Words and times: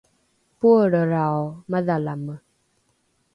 poelrelrao 0.59 1.43
madhalame 1.71 2.35